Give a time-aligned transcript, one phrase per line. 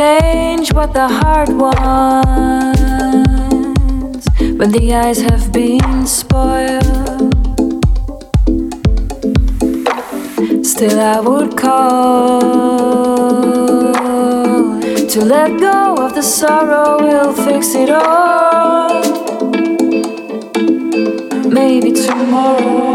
[0.00, 1.84] change what the heart wants
[4.58, 7.34] when the eyes have been spoiled.
[10.72, 12.40] Still, I would call
[15.12, 19.02] to let go of the sorrow, we'll fix it all.
[21.58, 22.89] Maybe tomorrow.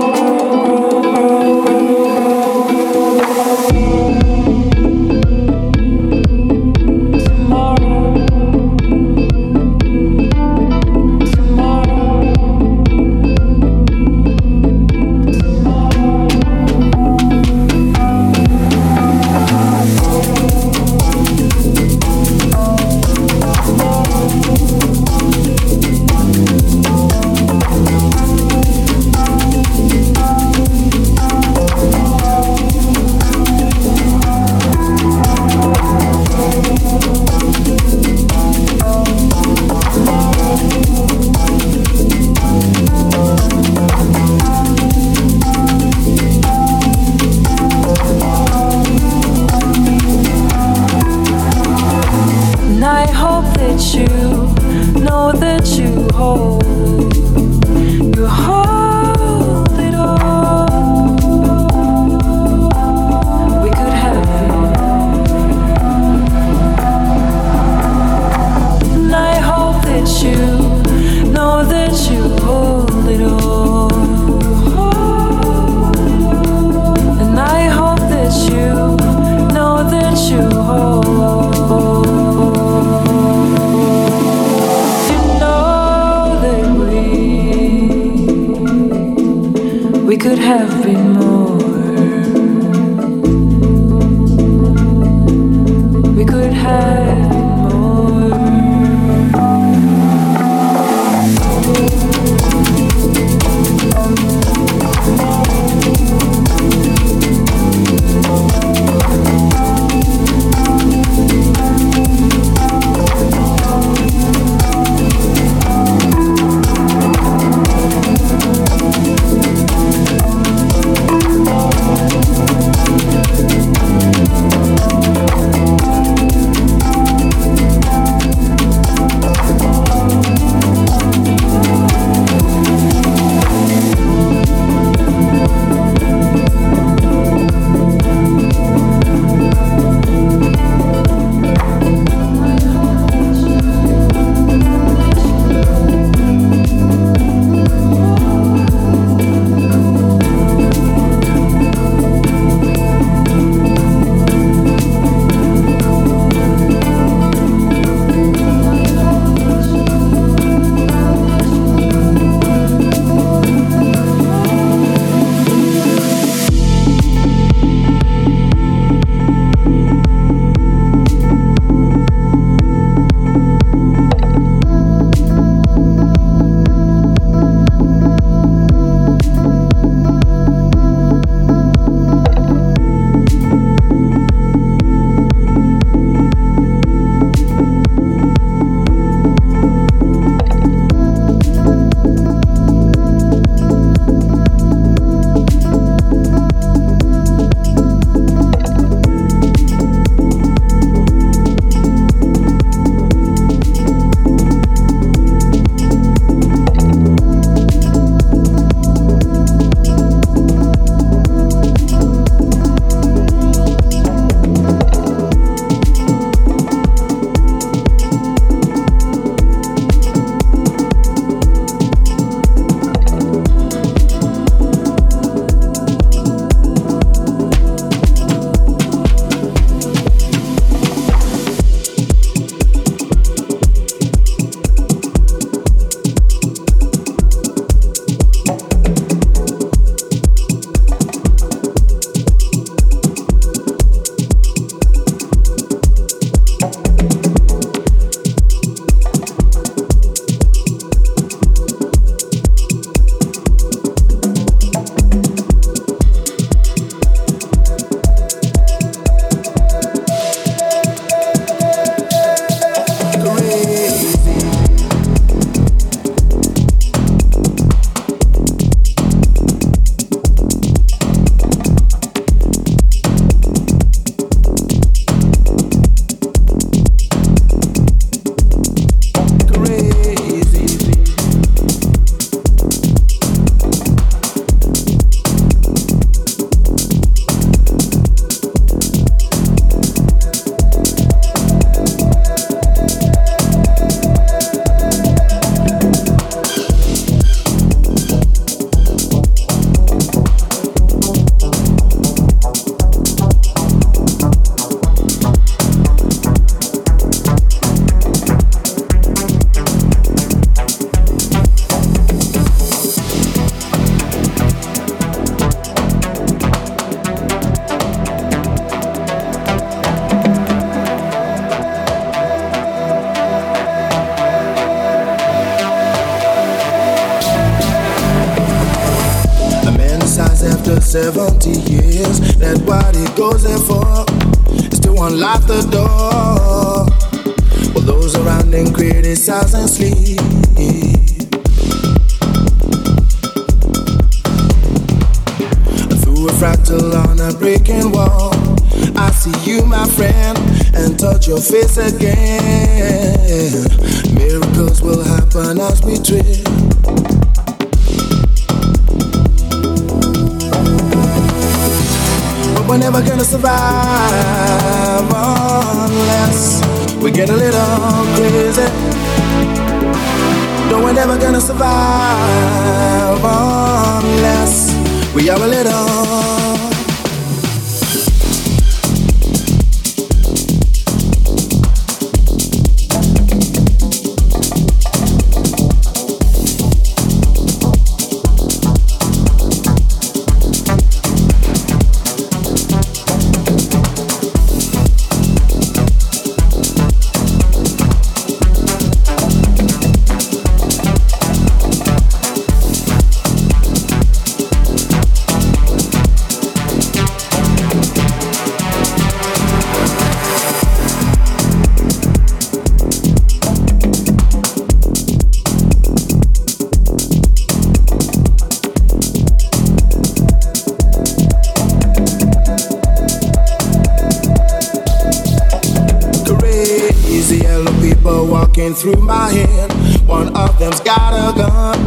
[428.35, 429.71] walking through my head.
[430.05, 431.77] One of them's got a gun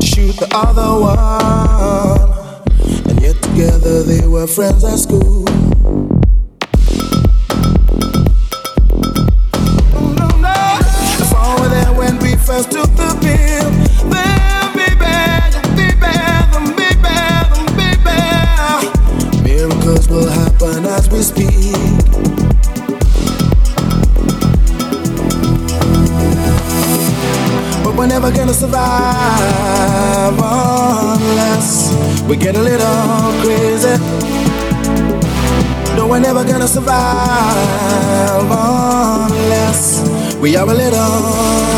[0.00, 2.30] shoot the other one.
[3.08, 5.37] And yet together they were friends at school.
[32.28, 33.96] We get a little crazy.
[35.96, 38.44] No, we're never gonna survive
[39.30, 41.77] unless we are a little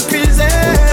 [0.00, 0.87] not.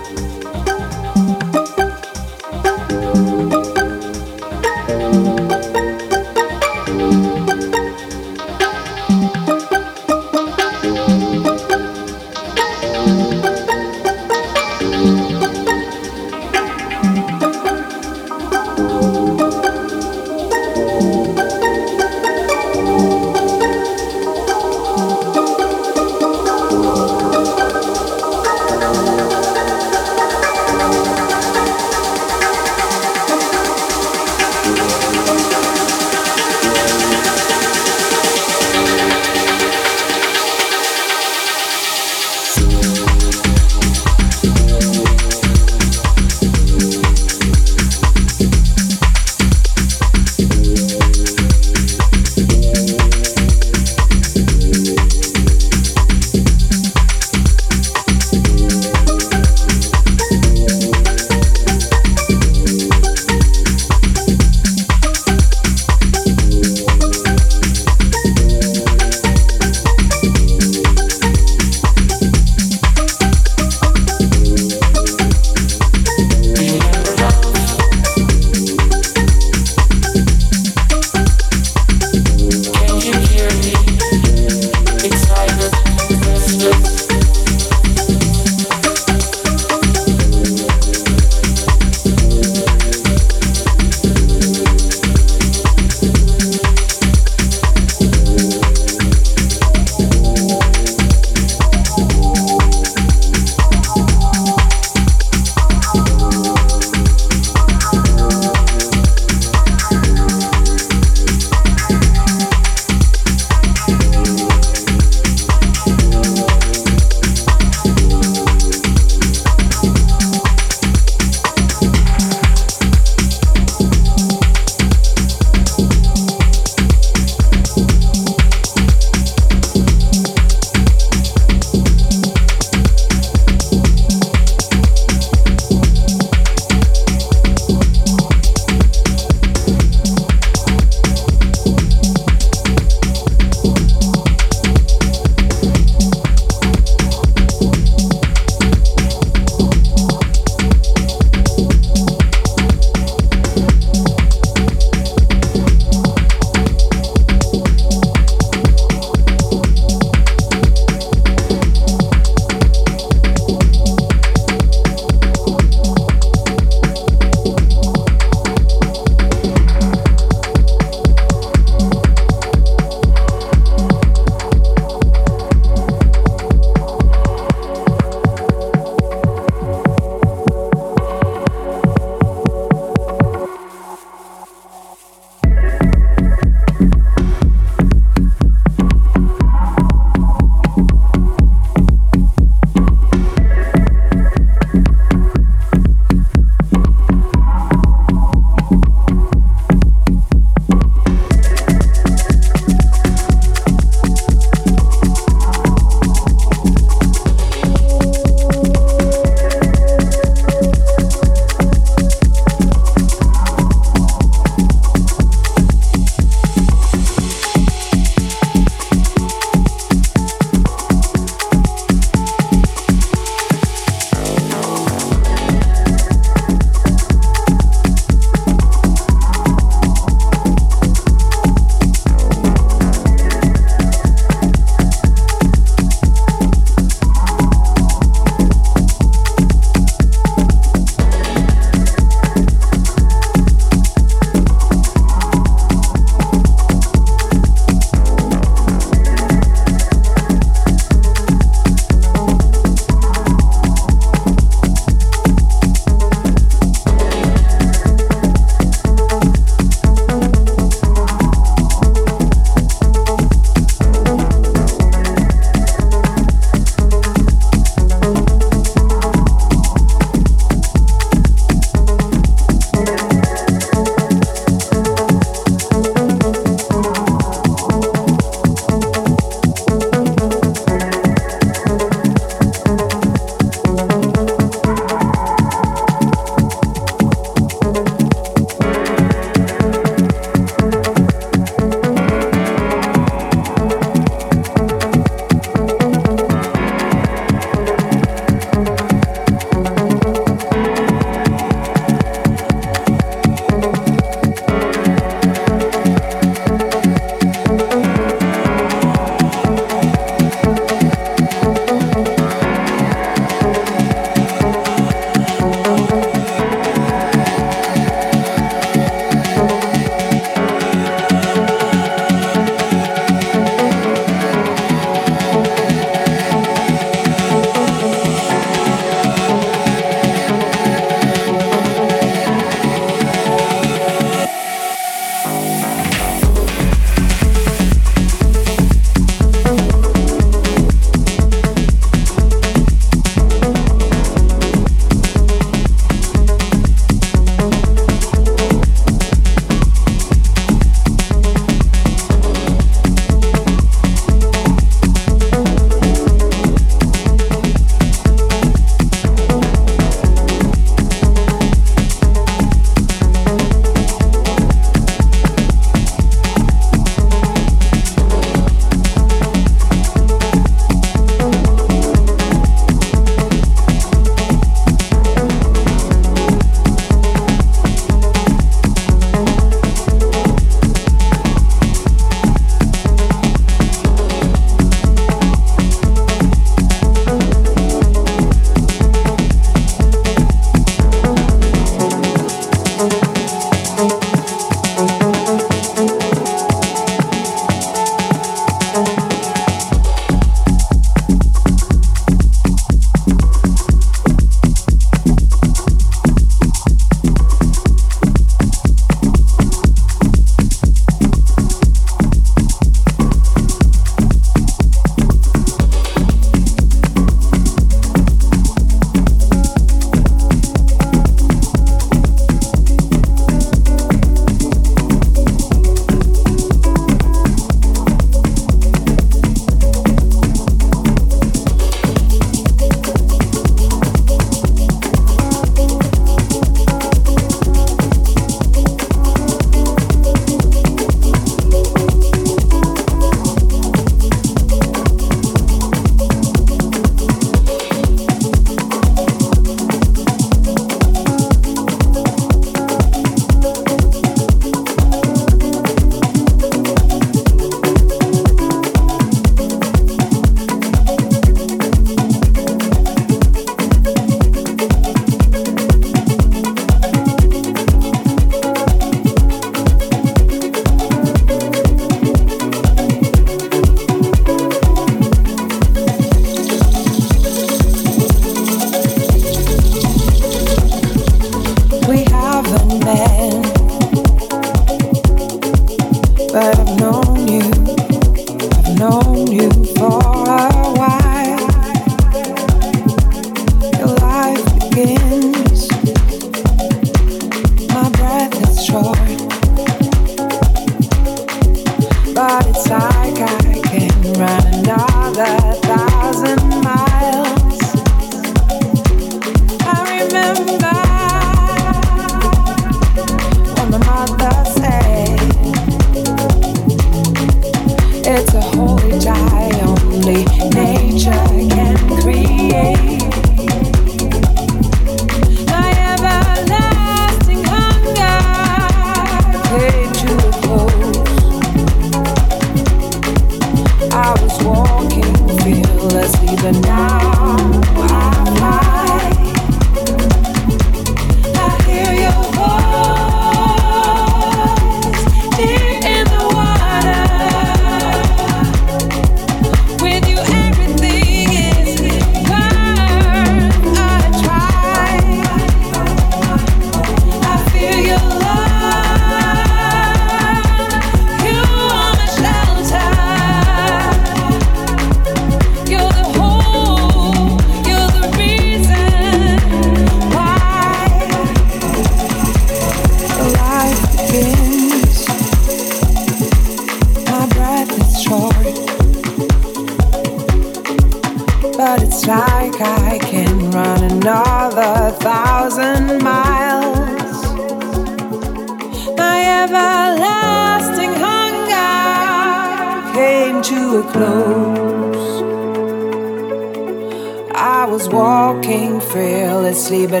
[599.72, 600.00] Every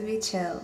[0.00, 0.60] Tune